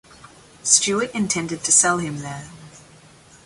Stewart 0.63 1.11
intended 1.11 1.63
to 1.63 1.71
sell 1.71 1.99
him 1.99 2.21
there. 2.21 2.49